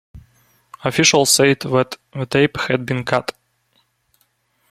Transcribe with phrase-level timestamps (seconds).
[0.83, 3.35] Officials said that the tape had been cut.